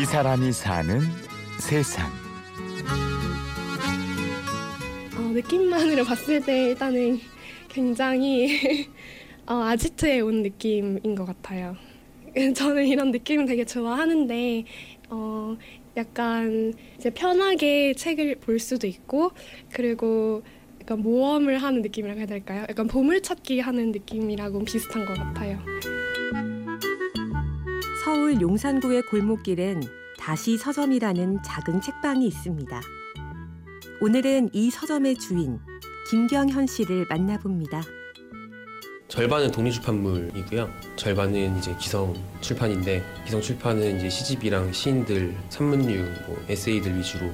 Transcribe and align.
이 0.00 0.04
사람이 0.04 0.52
사는 0.52 1.00
세상. 1.60 2.10
어, 5.16 5.20
느낌만으로 5.20 6.04
봤을 6.04 6.40
때 6.44 6.70
일단은 6.70 7.20
굉장히 7.68 8.88
어, 9.46 9.54
아지트에 9.54 10.20
온 10.20 10.42
느낌인 10.42 11.14
것 11.14 11.24
같아요. 11.24 11.76
저는 12.56 12.86
이런 12.88 13.12
느낌을 13.12 13.46
되게 13.46 13.64
좋아하는데 13.64 14.64
어, 15.10 15.56
약간 15.96 16.74
이제 16.98 17.10
편하게 17.10 17.94
책을 17.94 18.36
볼 18.40 18.58
수도 18.58 18.88
있고 18.88 19.30
그리고 19.72 20.42
약간 20.80 21.00
모험을 21.02 21.58
하는 21.58 21.82
느낌이라고 21.82 22.18
해야 22.18 22.26
될까요? 22.26 22.66
약간 22.68 22.88
보물찾기 22.88 23.60
하는 23.60 23.92
느낌이라고 23.92 24.64
비슷한 24.64 25.06
것 25.06 25.14
같아요. 25.16 25.60
서울 28.34 28.40
용산구의 28.40 29.02
골목길엔 29.02 29.82
다시 30.18 30.58
서점이라는 30.58 31.44
작은 31.44 31.80
책방이 31.80 32.26
있습니다. 32.26 32.80
오늘은 34.00 34.50
이 34.52 34.70
서점의 34.70 35.16
주인 35.16 35.60
김경현 36.10 36.66
씨를 36.66 37.06
만나봅니다. 37.08 37.82
절반은 39.06 39.52
독립출판물이고요. 39.52 40.68
절반은 40.96 41.58
이제 41.58 41.76
기성 41.78 42.12
출판인데 42.40 43.04
기성 43.24 43.40
출판은 43.40 43.98
이제 43.98 44.10
시집이랑 44.10 44.72
시인들 44.72 45.36
산문류, 45.50 46.02
뭐 46.26 46.44
에세이들 46.48 46.98
위주로 46.98 47.30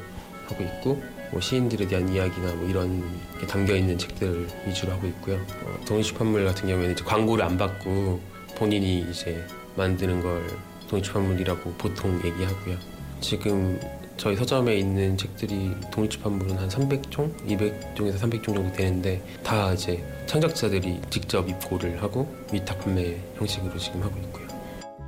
하고 0.48 0.65
있고 0.65 1.03
뭐 1.33 1.41
시인들에 1.41 1.89
대한 1.89 2.12
이야기나 2.12 2.55
뭐 2.57 2.69
이런 2.69 3.03
게 3.41 3.47
담겨 3.47 3.75
있는 3.75 3.97
책들 3.97 4.47
위주로 4.67 4.93
하고 4.93 5.07
있고요. 5.07 5.37
어, 5.37 5.81
독립출판물 5.87 6.45
같은 6.45 6.69
경우에는 6.69 6.93
이제 6.93 7.05
광고를 7.05 7.43
안 7.43 7.57
받고 7.57 8.21
본인이 8.57 9.07
이제 9.11 9.43
만드는 9.77 10.21
걸 10.21 10.45
독립출판물이라고 10.91 11.72
보통 11.74 12.20
얘기하고요. 12.24 12.77
지금 13.20 13.78
저희 14.16 14.36
서점에 14.36 14.77
있는 14.77 15.16
책들이 15.16 15.72
독립출판물은 15.91 16.58
한 16.58 16.69
300종, 16.69 17.46
200종에서 17.46 18.19
300종 18.19 18.44
정도 18.44 18.72
되는데 18.72 19.22
다 19.42 19.72
이제 19.72 20.05
창작자들이 20.27 21.00
직접 21.08 21.48
입고를 21.48 22.02
하고 22.02 22.28
위탁 22.52 22.80
판매 22.80 23.18
형식으로 23.36 23.78
지금 23.78 24.02
하고 24.02 24.18
있고요. 24.24 24.46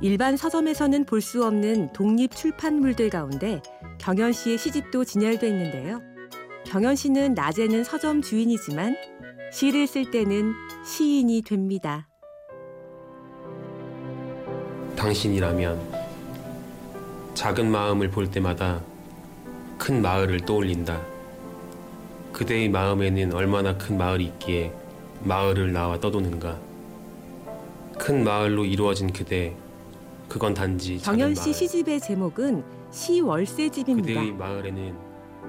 일반 0.01 0.35
서점에서는 0.35 1.05
볼 1.05 1.21
수 1.21 1.45
없는 1.45 1.93
독립 1.93 2.35
출판물들 2.35 3.09
가운데 3.09 3.61
경현 3.99 4.33
씨의 4.33 4.57
시집도 4.57 5.05
진열돼 5.05 5.47
있는데요. 5.47 6.01
경현 6.65 6.95
씨는 6.95 7.35
낮에는 7.35 7.83
서점 7.83 8.21
주인이지만 8.21 8.95
시를 9.51 9.85
쓸 9.85 10.09
때는 10.09 10.53
시인이 10.85 11.43
됩니다. 11.43 12.07
당신이라면 15.03 15.81
작은 17.33 17.69
마음을 17.69 18.09
볼 18.09 18.31
때마다 18.31 18.81
큰 19.77 20.01
마을을 20.01 20.39
떠올린다. 20.45 21.01
그대의 22.31 22.69
마음에는 22.69 23.33
얼마나 23.33 23.77
큰 23.77 23.97
마을이 23.97 24.23
있기에 24.25 24.71
마을을 25.25 25.73
나와 25.73 25.99
떠도는가. 25.99 26.57
큰 27.99 28.23
마을로 28.23 28.63
이루어진 28.63 29.11
그대, 29.11 29.53
그건 30.29 30.53
단지 30.53 30.97
경현 30.99 31.35
씨. 31.35 31.51
시집의 31.51 31.99
제목은 31.99 32.63
시월세집입니다. 32.91 34.07
그대의 34.07 34.31
마을에는 34.31 34.95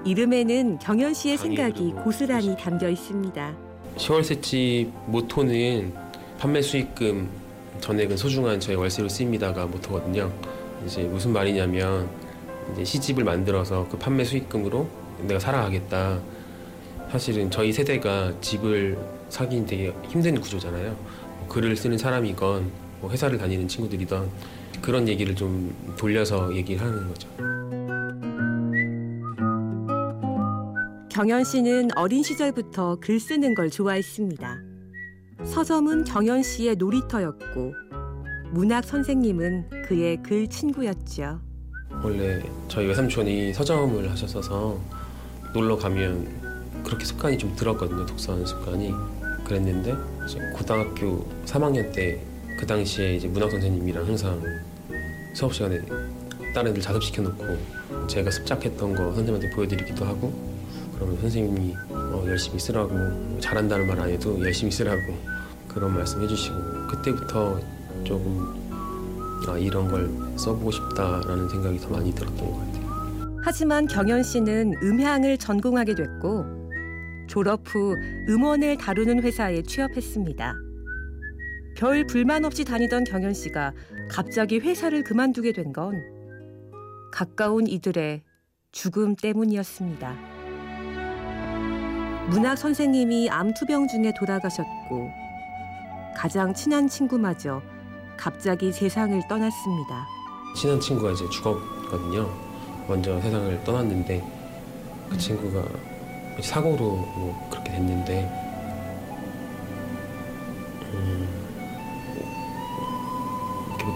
이름에는 0.03 0.79
경현 0.79 1.13
씨의 1.13 1.37
생각이 1.37 1.93
고스란히 2.03 2.57
담겨 2.57 2.89
있습니다. 2.89 3.55
10월세집 3.95 4.91
모토는 5.07 5.93
판매 6.37 6.61
수익금 6.61 7.44
전액은 7.81 8.17
소중한 8.17 8.59
저의 8.59 8.77
월세로 8.77 9.09
쓰입니다가 9.09 9.65
모토거든요. 9.65 10.31
이제 10.85 11.03
무슨 11.03 11.33
말이냐면 11.33 12.09
이제 12.73 12.83
시집을 12.83 13.23
만들어서 13.23 13.87
그 13.89 13.97
판매 13.97 14.23
수익금으로 14.23 14.87
내가 15.21 15.39
살아가겠다. 15.39 16.19
사실은 17.11 17.49
저희 17.51 17.71
세대가 17.71 18.33
집을 18.41 18.97
사긴 19.29 19.65
되게 19.65 19.93
힘든 20.09 20.39
구조잖아요. 20.39 20.95
뭐 21.39 21.47
글을 21.47 21.75
쓰는 21.75 21.97
사람이건 21.97 22.71
뭐 23.01 23.11
회사를 23.11 23.37
다니는 23.37 23.67
친구들이던 23.67 24.29
그런 24.81 25.07
얘기를 25.07 25.35
좀 25.35 25.73
돌려서 25.97 26.53
얘기를 26.55 26.85
하는 26.85 27.07
거죠. 27.07 27.29
경현 31.09 31.45
씨는 31.45 31.91
어린 31.95 32.23
시절부터 32.23 32.97
글 32.99 33.21
쓰는 33.21 33.55
걸 33.55 33.69
좋아했습니다. 33.69 34.64
서점은 35.45 36.03
경현 36.05 36.43
씨의 36.43 36.75
놀이터였고 36.75 37.73
문학 38.51 38.83
선생님은 38.83 39.69
그의 39.87 40.17
글 40.23 40.47
친구였죠. 40.47 41.39
원래 42.03 42.41
저희 42.67 42.87
외삼촌이 42.87 43.53
서점을 43.53 44.09
하셨어서 44.09 44.79
놀러 45.53 45.77
가면 45.77 46.83
그렇게 46.83 47.05
습관이 47.05 47.37
좀 47.37 47.55
들었거든요. 47.55 48.05
독서하는 48.05 48.45
습관이. 48.45 48.93
그랬는데 49.45 49.95
고등학교 50.55 51.25
3학년 51.45 51.93
때 51.93 52.21
그 52.57 52.65
당시에 52.65 53.15
이제 53.17 53.27
문학 53.27 53.51
선생님이랑 53.51 54.07
항상 54.07 54.41
수업 55.33 55.53
시간에 55.53 55.81
다른 56.53 56.71
애들 56.71 56.81
자습시켜 56.81 57.21
놓고 57.21 57.43
제가 58.07 58.31
습작했던 58.31 58.95
거 58.95 59.03
선생님한테 59.13 59.49
보여드리기도 59.51 60.05
하고 60.05 60.33
그러면 60.95 61.19
선생님이 61.19 61.75
어, 61.89 62.23
열심히 62.25 62.57
쓰라고 62.59 63.37
잘한다는 63.41 63.87
말 63.87 63.99
안 63.99 64.09
해도 64.09 64.39
열심히 64.39 64.71
쓰라고 64.71 65.01
그런 65.75 65.93
말씀 65.93 66.21
해주시고 66.21 66.87
그때부터 66.87 67.59
조금 68.03 68.65
아, 69.47 69.57
이런 69.57 69.87
걸 69.89 70.09
써보고 70.39 70.71
싶다라는 70.71 71.49
생각이 71.49 71.77
더 71.79 71.89
많이 71.89 72.15
들었던 72.15 72.37
것 72.37 72.57
같아요. 72.57 73.39
하지만 73.43 73.85
경현 73.85 74.23
씨는 74.23 74.73
음향을 74.81 75.37
전공하게 75.37 75.93
됐고 75.93 76.45
졸업 77.27 77.61
후 77.65 77.95
음원을 78.27 78.77
다루는 78.77 79.21
회사에 79.21 79.61
취업했습니다. 79.61 80.55
별 81.77 82.07
불만 82.07 82.45
없이 82.45 82.63
다니던 82.63 83.03
경현 83.03 83.33
씨가 83.33 83.73
갑자기 84.09 84.59
회사를 84.59 85.03
그만두게 85.03 85.51
된 85.51 85.73
건 85.73 86.01
가까운 87.11 87.67
이들의 87.67 88.23
죽음 88.71 89.15
때문이었습니다. 89.15 90.15
문학 92.29 92.57
선생님이 92.57 93.29
암투병 93.29 93.87
중에 93.87 94.13
돌아가셨고 94.17 95.24
가장 96.15 96.53
친한 96.53 96.87
친구마저 96.87 97.61
갑자기 98.17 98.71
세상을 98.71 99.21
떠났습니다. 99.27 100.07
친한 100.55 100.79
친구가 100.79 101.11
이제 101.11 101.29
죽었거든요. 101.29 102.29
먼저 102.87 103.19
세상을 103.19 103.63
떠났는데 103.63 104.23
그 105.09 105.17
친구가 105.17 105.63
사고로 106.41 106.77
뭐 106.77 107.47
그렇게 107.51 107.71
됐는데 107.71 108.23
음, 110.93 111.27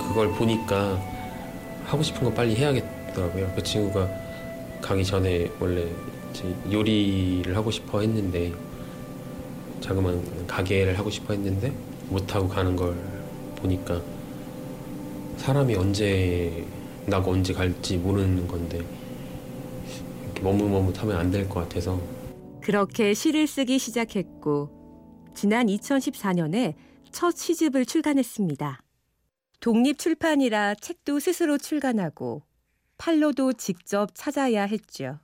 그걸 0.08 0.31
보니까 0.34 1.00
하고 1.85 2.03
싶은 2.03 2.24
거 2.24 2.34
빨리 2.34 2.56
해야겠더라고요. 2.56 3.53
그 3.56 3.63
친구가 3.63 4.08
가기 4.81 5.06
전에 5.06 5.50
원래 5.59 5.88
요리를 6.72 7.56
하고 7.56 7.72
싶어 7.72 8.02
했는데 8.02 8.53
자그마한 9.81 10.47
가게를 10.47 11.00
하고 11.00 11.09
싶어 11.09 11.34
했는데 11.34 11.74
못 12.09 12.34
하고 12.36 12.47
가는 12.47 12.75
걸 12.75 12.96
보니까 13.58 14.02
사람이 15.38 15.75
언제 15.75 16.66
나고 17.06 17.31
언제 17.31 17.53
갈지 17.53 17.97
모르는 17.97 18.47
건데 18.47 18.81
이렇게 20.25 20.42
머뭇머뭇하면 20.42 21.18
안 21.18 21.31
될 21.31 21.47
것 21.47 21.62
같아서 21.62 22.00
그렇게 22.62 23.14
시를 23.14 23.47
쓰기 23.47 23.80
시작했고 23.80 24.70
지난 25.36 25.68
2014년에 25.68 26.75
첫 27.12 27.36
시집을 27.36 27.86
출간했습니다. 27.86 28.82
독립 29.59 29.97
출판이라 29.97 30.76
책도 30.76 31.20
스스로 31.20 31.58
출간하고 31.58 32.44
팔로도 32.97 33.53
직접 33.53 34.09
찾아야 34.14 34.64
했죠. 34.66 35.20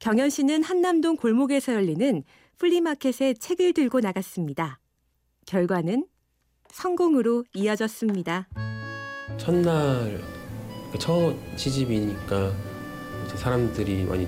경현 0.00 0.30
씨는 0.30 0.64
한남동 0.64 1.16
골목에서 1.16 1.74
열리는 1.74 2.24
플리마켓에 2.58 3.34
책을 3.34 3.72
들고 3.72 4.00
나갔습니다. 4.00 4.78
결과는 5.46 6.06
성공으로 6.70 7.44
이어졌습니다. 7.54 8.48
첫날 9.38 10.20
그첫 10.92 11.36
시집이니까 11.56 12.52
이제 13.26 13.36
사람들이 13.36 14.04
많이 14.04 14.26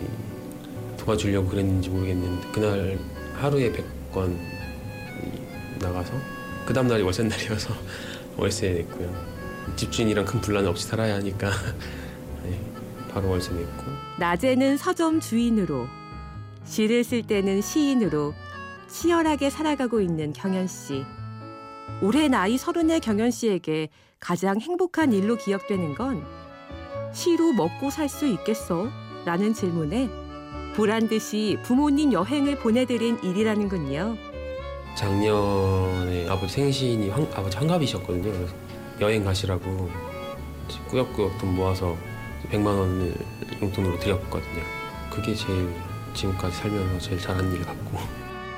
도와주려고 0.99 1.49
그랬는지 1.49 1.91
모르겠는데 1.91 2.53
그날 2.53 2.99
하루에 3.35 3.73
100건 3.73 4.37
나가서 5.81 6.13
그 6.65 6.73
다음 6.73 6.87
날이 6.89 7.03
월세 7.03 7.23
날이어서 7.23 7.75
월세 8.37 8.71
냈고요. 8.71 9.35
집주인이랑 9.77 10.25
큰 10.25 10.41
분란 10.41 10.67
없이 10.67 10.87
살아야 10.87 11.15
하니까 11.17 11.51
네, 12.45 12.61
바로 13.11 13.31
월세 13.31 13.53
냈고 13.53 13.85
낮에는 14.19 14.77
서점 14.77 15.21
주인으로, 15.21 15.87
시를 16.65 17.03
쓸 17.05 17.23
때는 17.23 17.61
시인으로 17.61 18.35
치열하게 18.95 19.51
살아가고 19.51 20.01
있는 20.01 20.33
경현 20.33 20.69
씨. 20.69 21.05
올해 22.01 22.29
나이 22.29 22.57
서른의 22.57 23.01
경현 23.01 23.33
씨에게 23.33 23.89
가장 24.21 24.61
행복한 24.61 25.13
일로 25.13 25.37
기억되는 25.37 25.97
건 25.97 26.25
시로 27.13 27.53
먹고 27.53 27.91
살 27.91 28.09
수 28.09 28.25
있겠어? 28.27 28.89
라는 29.25 29.53
질문에 29.53 30.09
보란 30.77 31.09
듯이 31.09 31.59
부모님 31.65 32.13
여행을 32.13 32.59
보내드린 32.61 33.19
일이라는군요. 33.25 34.17
작년에 34.97 36.29
아버지 36.29 36.55
생신이 36.55 37.11
환, 37.11 37.27
아버지 37.35 37.57
환갑이셨거든요. 37.57 38.31
그래서 38.31 38.55
여행 39.01 39.25
가시라고 39.25 39.91
꾸역꾸역 40.89 41.39
돈 41.39 41.57
모아서 41.57 41.97
100만 42.49 42.67
원을 42.67 43.13
용돈으로 43.61 43.99
드렸거든요. 43.99 44.63
그게 45.11 45.35
제일 45.35 45.69
지금까지 46.15 46.57
살면서 46.59 46.99
제일 47.01 47.21
잘한 47.21 47.53
일 47.53 47.65
같고 47.65 47.99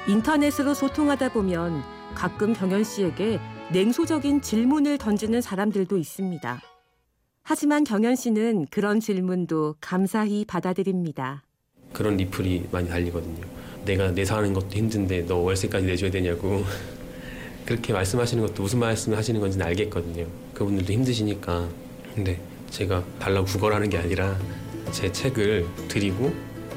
인터넷으로 0.08 0.73
소통하다 0.73 1.32
보면 1.32 1.82
가끔 2.14 2.53
경현 2.53 2.85
씨에게 2.85 3.41
냉소적인 3.73 4.41
질문을 4.41 4.99
던지는 4.99 5.41
사람들도 5.41 5.97
있습니다. 5.97 6.62
하지만 7.43 7.82
경현 7.82 8.14
씨는 8.14 8.67
그런 8.70 9.00
질문도 9.00 9.76
감사히 9.81 10.44
받아들입니다. 10.44 11.43
그런 11.93 12.17
리플이 12.17 12.69
많이 12.70 12.88
달리거든요. 12.88 13.44
내가 13.85 14.12
내 14.12 14.25
사는 14.25 14.53
것도 14.53 14.69
힘든데 14.70 15.26
너 15.26 15.38
월세까지 15.38 15.87
내줘야 15.87 16.11
되냐고 16.11 16.64
그렇게 17.67 17.93
말씀하시는 17.93 18.47
것도 18.47 18.62
무슨 18.62 18.79
말씀을 18.79 19.19
하시는 19.19 19.41
건지는 19.41 19.67
알겠거든요. 19.67 20.26
그분들도 20.55 20.93
힘드시니까 20.93 21.69
근데 22.14 22.41
제가 22.70 23.05
달라고 23.19 23.47
구걸하는 23.47 23.91
게 23.91 23.99
아니라 23.99 24.38
제 24.93 25.11
책을 25.11 25.67
드리고 25.88 26.32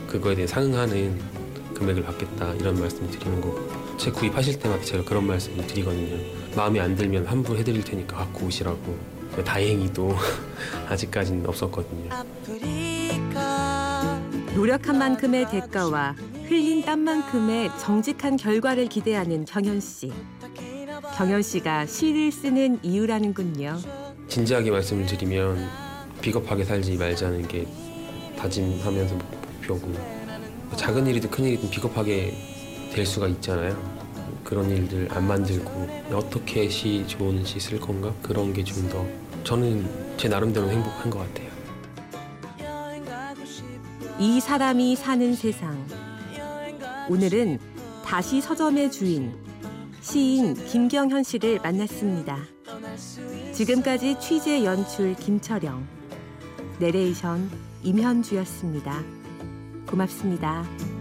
그거에 0.07 0.33
대해 0.33 0.47
상응하는 0.47 1.38
금액을 1.79 2.03
받겠다 2.03 2.53
이런 2.55 2.79
말씀을 2.79 3.09
드리는 3.09 3.39
거고 3.41 3.69
책 3.97 4.13
구입하실 4.13 4.59
때마다 4.59 4.83
제가 4.83 5.03
그런 5.05 5.25
말씀을 5.25 5.65
드리거든요. 5.65 6.17
마음에 6.55 6.79
안 6.79 6.95
들면 6.95 7.25
환불해드릴 7.25 7.83
테니까 7.83 8.17
갖고 8.17 8.47
오시라고 8.47 8.97
다행히도 9.45 10.13
아직까지는 10.89 11.45
없었거든요. 11.47 12.09
노력한 14.55 14.97
만큼의 14.97 15.49
대가와 15.49 16.15
흘린 16.47 16.81
땀만큼의 16.83 17.71
정직한 17.79 18.35
결과를 18.35 18.87
기대하는 18.87 19.45
경현 19.45 19.79
씨. 19.79 20.11
경현 21.15 21.41
씨가 21.41 21.85
시를 21.85 22.31
쓰는 22.31 22.79
이유라는군요. 22.83 23.77
진지하게 24.27 24.71
말씀을 24.71 25.05
드리면 25.05 25.69
비겁하게 26.21 26.65
살지 26.65 26.97
말자는 26.97 27.47
게 27.47 27.65
다짐하면서 28.37 29.15
목표고 29.15 30.18
작은 30.75 31.07
일이든 31.07 31.29
큰 31.29 31.45
일이든 31.45 31.69
비겁하게 31.69 32.33
될 32.93 33.05
수가 33.05 33.27
있잖아요. 33.27 33.77
그런 34.43 34.69
일들 34.69 35.07
안 35.11 35.27
만들고 35.27 35.87
어떻게 36.11 36.69
시 36.69 37.05
좋은 37.07 37.43
시 37.45 37.59
쓸 37.59 37.79
건가 37.79 38.13
그런 38.21 38.53
게 38.53 38.63
좀 38.63 38.89
더 38.89 39.05
저는 39.43 39.87
제 40.17 40.27
나름대로 40.27 40.69
행복한 40.69 41.09
것 41.09 41.19
같아요. 41.19 41.49
이 44.19 44.39
사람이 44.39 44.95
사는 44.95 45.35
세상. 45.35 45.85
오늘은 47.09 47.59
다시 48.05 48.41
서점의 48.41 48.91
주인, 48.91 49.33
시인 50.01 50.53
김경현 50.53 51.23
씨를 51.23 51.59
만났습니다. 51.61 52.37
지금까지 53.53 54.19
취재 54.19 54.63
연출 54.65 55.15
김철영, 55.15 55.85
내레이션 56.79 57.49
임현주였습니다. 57.83 59.18
고맙습니다. 59.89 60.98